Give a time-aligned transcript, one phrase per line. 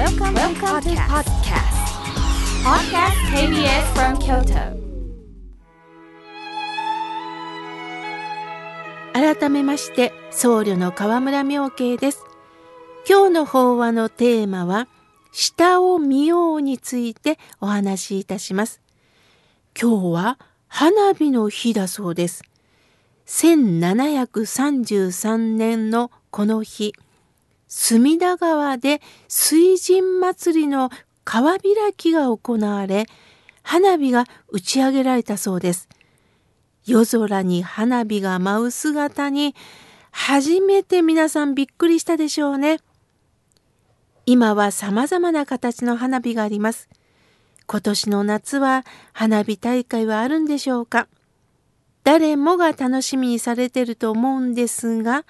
[0.00, 1.76] Welcome, Welcome to podcast.
[2.64, 4.72] Podcast KBS from Kyoto.
[9.12, 12.24] 改めまして僧侶の河村明慶です
[13.06, 14.88] 今日の法話のテーマは
[15.32, 18.80] 下を見ようについてお話しいたします
[19.78, 22.42] 今日は花火の日だそうです
[23.26, 26.94] 1733年のこの日
[27.72, 30.90] 隅田川で水神祭りの
[31.24, 31.62] 川開
[31.96, 33.06] きが行われ
[33.62, 35.88] 花火が打ち上げられたそうです
[36.84, 39.54] 夜空に花火が舞う姿に
[40.10, 42.80] 初めて皆さんびっくりしたでしょうね。
[44.26, 46.88] 今は様々な形の花火があります。
[47.68, 51.06] 今年の夏は花火大会はあるんでしょうか？
[52.02, 55.24] 誰もが楽しみにされてると思うんですが、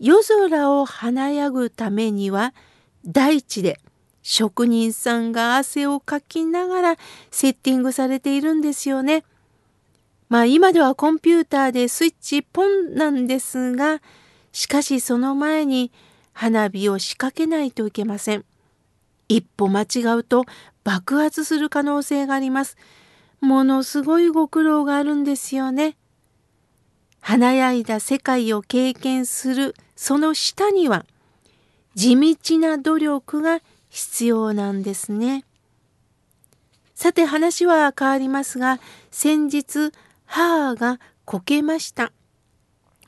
[0.00, 2.54] 夜空を華やぐためには
[3.04, 3.78] 大地で
[4.22, 6.96] 職人さんが汗をかきながら
[7.30, 9.24] セッティングされているんですよね。
[10.30, 14.00] まあ今ではコンピューターでスイッチポンなんですが、
[14.52, 15.92] しかしその前に
[16.32, 18.44] 花火を仕掛けないといけません。
[19.28, 20.44] 一歩間違うと
[20.82, 22.76] 爆発する可能性があります。
[23.40, 25.96] ものすごいご苦労があるんですよね。
[27.20, 31.04] 華やいだ世界を経験するその下には
[31.94, 35.44] 地道な努力が必要なんですね。
[36.94, 39.92] さて話は変わりますが先日
[40.24, 42.12] 母がこけました。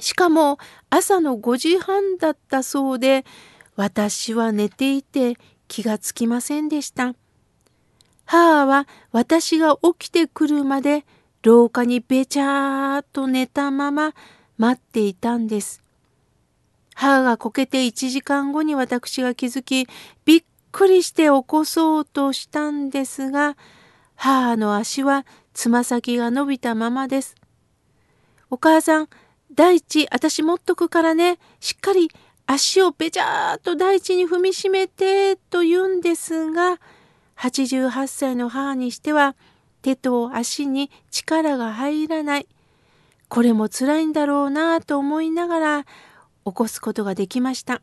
[0.00, 0.58] しかも
[0.90, 3.24] 朝の5時半だったそうで、
[3.76, 5.36] 私は寝ていて
[5.68, 7.14] 気がつきませんでした。
[8.24, 11.06] 母は私が起きてくるまで
[11.44, 14.12] 廊下にべちゃーっと寝たまま
[14.58, 15.84] 待っていたんです。
[17.00, 19.86] 母がこけて1時間後に私が気づき、
[20.26, 23.56] びっくりして起こそうとしたんですが、
[24.16, 27.36] 母の足はつま先が伸びたままです。
[28.50, 29.08] お母さん、
[29.54, 32.10] 大地、私持っとくからね、しっかり
[32.44, 36.80] 足をべちゃーっと大地に踏みしめて、と言うんですが、
[37.38, 39.36] 88歳の母にしては、
[39.80, 42.46] 手と足に力が入らない。
[43.30, 45.86] これも辛いんだろうなと思いながら
[46.50, 47.82] 起こすことができました。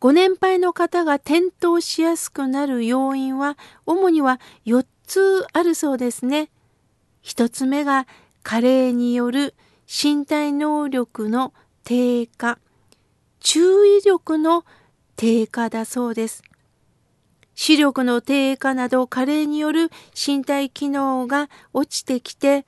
[0.00, 3.56] ご年配の方が転倒しやすくなる要因は
[3.86, 6.50] 主には4つあるそうですね。
[7.22, 8.06] 一つ目が
[8.42, 9.54] 加齢による
[9.86, 12.58] 身体能力の低下、
[13.40, 14.64] 注意力の
[15.16, 16.42] 低下だそうです。
[17.54, 22.66] 視力の低下など加齢による身体機能が落ちてきて、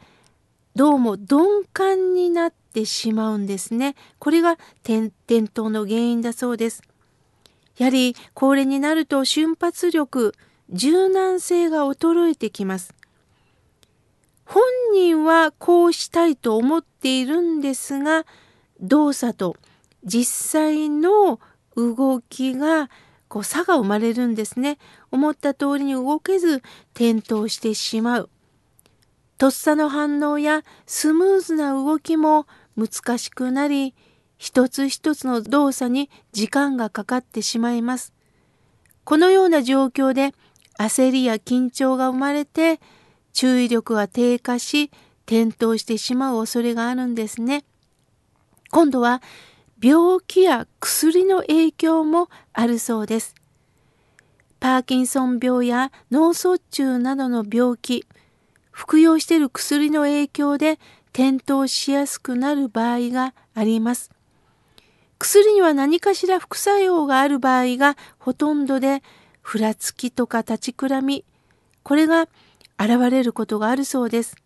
[0.77, 3.95] どうも鈍感になってしまうんですね。
[4.19, 5.11] これが転
[5.47, 6.83] 倒の原因だそうです。
[7.79, 10.35] やはり高齢になると瞬発力、
[10.69, 12.95] 柔軟性が衰えてきます。
[14.45, 18.27] 本人はこうしたいと思っているんですが、
[18.79, 19.57] 動作と
[20.05, 21.41] 実際の
[21.75, 22.91] 動きが
[23.29, 24.77] こう差が生まれるんですね。
[25.11, 26.63] 思った通りに動けず
[26.93, 28.31] 転倒してしまう。
[29.39, 33.95] とっさの反応やスムーズな動きも難しくなり、
[34.39, 38.13] 一つ一つの動作に時間がかかってしまいます。
[39.05, 40.35] このような状況で
[40.79, 42.81] 焦りや緊張が生まれて
[43.33, 44.91] 注意力が低下し
[45.27, 47.65] 転倒してしまう恐れがあるんですね。
[48.71, 49.23] 今度は
[49.83, 53.35] 病気や薬の影響もあるそうです。
[54.59, 58.07] パーキンソン病や脳卒中などの病気、
[58.77, 60.79] 服用している薬の影響で
[61.15, 64.11] 転倒しやすくなる場合があります。
[65.19, 69.03] 薬には何かしら副作用がある場合がほとんどで
[69.41, 71.25] ふらつきとか立ちくらみ、
[71.85, 72.29] これが
[72.79, 74.37] 現れることがあるそうです。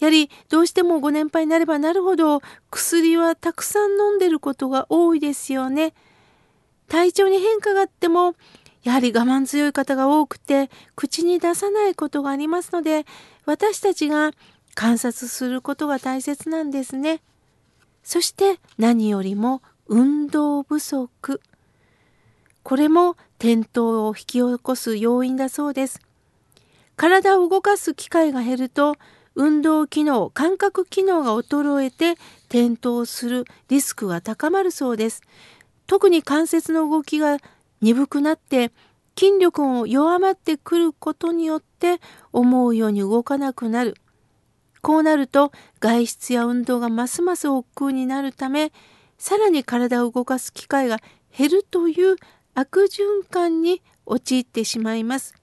[0.00, 2.42] やはりどうしてもご年配になればなるほど
[2.72, 5.94] 薬はたくさん飲んでることが多いですよね。
[6.88, 8.34] 体調に変化があっても
[8.84, 13.04] やはり我慢強い方が多くて口に出さないことがありますので
[13.46, 14.30] 私たちが
[14.74, 17.20] 観察することが大切なんですね。
[18.02, 21.40] そして何よりも運動不足。
[22.62, 26.00] これも転倒を引き起こす要因だそうです。
[26.96, 28.96] 体を動かす機会が減ると
[29.34, 32.12] 運動機能、感覚機能が衰えて
[32.48, 35.22] 転倒するリスクが高まるそうです。
[35.86, 37.38] 特に関節の動きが
[37.84, 38.72] 鈍くなって
[39.14, 42.00] 筋力も弱まってくることによって
[42.32, 43.94] 思うように動かなくなる。
[44.80, 48.72] こうなると外出や運動がますます億劫になるため
[49.18, 50.98] さらに体を動かす機会が
[51.36, 52.16] 減るという
[52.54, 55.34] 悪循環に陥ってしまいます。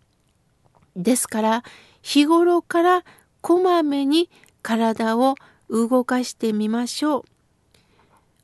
[0.96, 1.64] ですから
[2.02, 3.04] 日頃から
[3.42, 4.32] こまめに
[4.64, 5.36] 体を
[5.70, 7.31] 動かしてみましょう。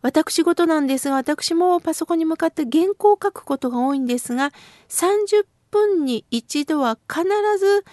[0.02, 4.52] 私事なんですが私もパソコンに向かって原稿を書くことが多いんですが
[4.90, 7.24] 30分に一度は必
[7.60, 7.84] ず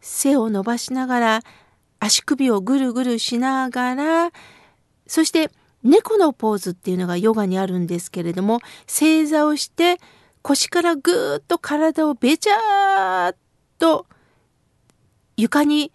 [0.00, 1.40] 背を伸ばしながら
[2.00, 4.30] 足首をぐるぐるしながら
[5.06, 5.50] そして
[5.82, 9.98] 猫のポーズっていうのがヨガにあるんですけれども正座をして
[10.42, 13.36] 腰からぐーっと体をべちゃーっ
[13.78, 14.06] と
[15.36, 15.92] 床に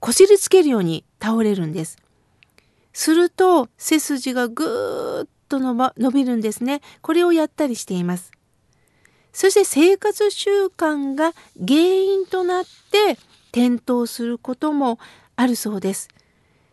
[0.00, 1.98] こすりつけるように倒れるんです。
[2.92, 6.80] すると背筋がぐーっと伸びるんですね。
[7.00, 8.32] これをやったりしています。
[9.32, 13.18] そして生活習慣が原因となって
[13.52, 14.98] 転倒することも
[15.36, 16.08] あるそうです。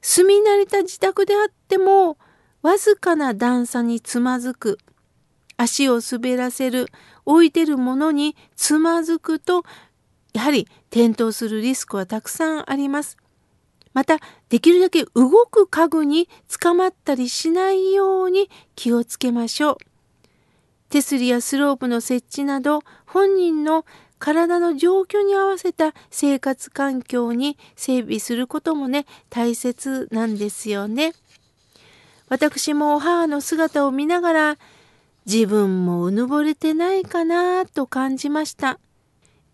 [0.01, 2.17] 住み慣れた自宅であっても
[2.61, 4.79] わずかな段差につまずく
[5.57, 6.87] 足を滑らせる
[7.25, 9.63] 置いてるものにつまずくと
[10.33, 13.17] やはり転倒するリスクはたくさんあります。
[13.95, 14.19] また
[14.49, 19.77] できるだけ動く家具につかまったりしないように気をつけましょう。
[20.89, 23.85] 手すりやスロープの設置など本人の
[24.19, 31.13] 体の状況に合わせた生活環境に整備することもね大切なんですよね。
[32.27, 34.57] 私も母の姿を見ながら
[35.25, 38.77] 自分もうぬぼれてないかなと感じました。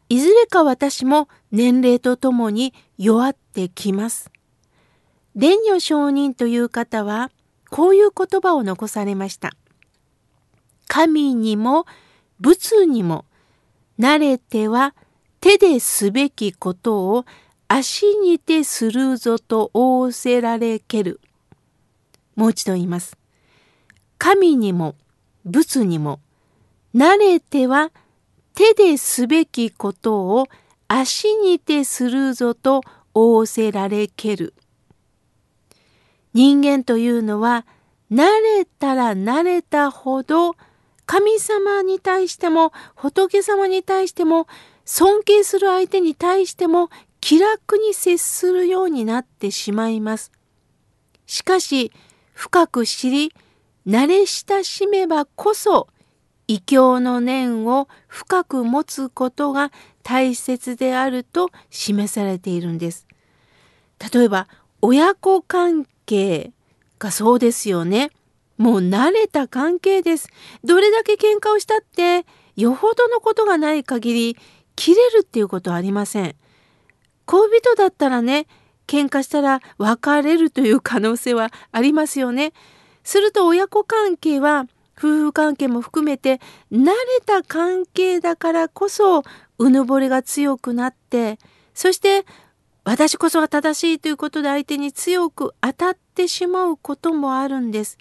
[0.10, 4.32] いずれか私も年齢とともに弱っってきます。
[5.36, 7.32] 蓮如上人という方は
[7.70, 9.52] こういう言葉を残されました。
[10.88, 11.86] 神にも
[12.40, 13.26] 仏にも
[14.00, 14.96] 慣れては
[15.42, 17.26] 手ですべきことを
[17.68, 21.20] 足にてするぞと仰せられける。
[22.36, 23.18] もう一度言います。
[24.18, 24.96] 神にも
[25.46, 26.20] 仏にも
[26.96, 27.92] 慣れては
[28.54, 30.48] 手ですべきことを
[30.88, 32.82] 足にてするぞと
[33.14, 34.54] 仰せられける。
[36.34, 37.66] 人間というのは
[38.12, 38.26] 慣
[38.58, 40.56] れたら慣れたほど
[41.06, 44.48] 神様に対しても仏様に対しても
[44.86, 50.32] 尊敬する相手に対しても気楽に接するようになってしまいます。
[51.26, 51.92] しかし
[52.34, 53.34] 深く知り
[53.88, 55.88] 慣れ親しめばこそ
[56.52, 59.72] 異教の念を深く持つことが
[60.04, 63.08] 大切であると示されているんです。
[64.14, 64.50] 例えば
[64.82, 66.52] 親子関係
[67.00, 68.12] がそうですよね。
[68.58, 70.28] もう慣れた関係です。
[70.66, 72.26] どれだけ喧嘩をしたって
[72.58, 74.38] よほどのことがない限り
[74.76, 76.36] 切れるっていうことはありません。
[77.28, 78.46] 恋人だったらね
[78.88, 82.52] 喧嘩したら別れるという可能性はありますよね。
[83.06, 84.66] すると親子関係は
[85.02, 86.40] 夫婦関係も含めて
[86.72, 86.94] 慣れ
[87.26, 89.24] た関係だからこそ
[89.58, 91.40] うぬぼれが強くなって
[91.74, 92.24] そして
[92.84, 97.98] 私こそが正しいということで相手に強く当たってしまうこともあるんです。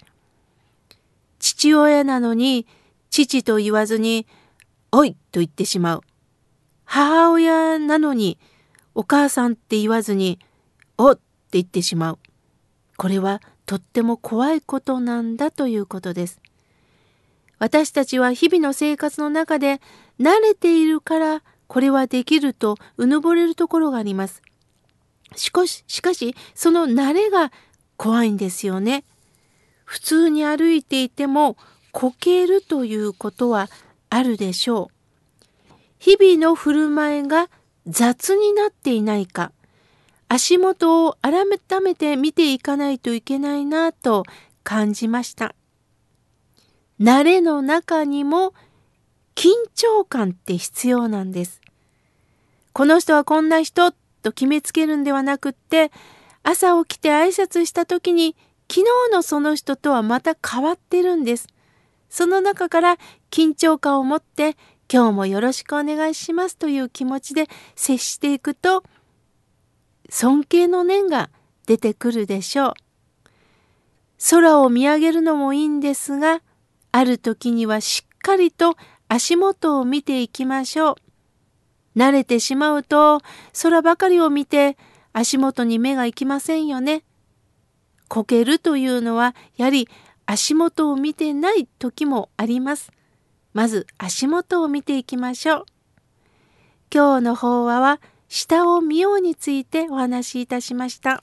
[1.39, 2.67] 父親なのに
[3.09, 4.27] 父と言わずに
[4.91, 6.01] 「おい!」と言ってしまう。
[6.85, 8.37] 母親なのに
[8.93, 10.39] お母さんって言わずに
[10.97, 11.21] 「お!」って
[11.53, 12.19] 言ってしまう。
[12.97, 16.40] これはとっても怖いことなんだということです。
[17.61, 19.81] 私たちは日々の生活の中で
[20.19, 24.41] 慣れているからこれはできるとうぬぼれるところがあります。
[25.35, 27.51] しかし、しかしその慣れが
[27.97, 29.03] 怖いんですよね。
[29.85, 31.55] 普通に歩いていても
[31.91, 33.69] こけるということは
[34.09, 35.73] あるでしょう。
[35.99, 37.47] 日々の振る舞いが
[37.85, 39.51] 雑になっていないか、
[40.29, 41.45] 足元を改
[41.79, 44.23] めて見ていかないといけないなと
[44.63, 45.53] 感じました。
[47.01, 48.53] 慣れの中にも
[49.33, 51.61] 緊張感って必要なんです。
[52.73, 55.91] この人はこんな人と決めつけるんではなくって
[56.43, 58.35] 朝起きて挨拶した時に
[58.69, 61.47] 昨日のその人とはまた変わってるんです。
[62.07, 62.97] その中から
[63.31, 64.55] 緊張感を持って
[64.91, 68.83] 今日もよろしくお願いしますという気持ちで接していくと
[70.09, 71.31] 尊敬の念が
[71.65, 72.73] 出てくるでしょう。
[74.29, 76.41] 空を見上げるのもいいんですが
[76.91, 78.75] ある時にはしっかりと
[79.07, 80.95] 足元を見ていきましょう。
[81.97, 83.21] 慣れてしまうと
[83.61, 84.77] 空ばかりを見て
[85.13, 87.03] 足元に目が行きませんよね。
[88.07, 89.89] こけるというのはやはり
[90.25, 92.91] 足元を見てない時もあります。
[93.53, 95.65] まず足元を見ていきましょう。
[96.93, 101.21] 今日の法話は下を見ようについてお話しいたしました。